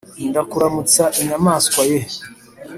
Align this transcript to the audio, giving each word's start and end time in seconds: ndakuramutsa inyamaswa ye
ndakuramutsa 0.29 1.03
inyamaswa 1.21 1.81
ye 1.89 1.99